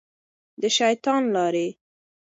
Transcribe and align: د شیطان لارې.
د 0.61 0.63
شیطان 0.77 1.23
لارې. 1.35 1.67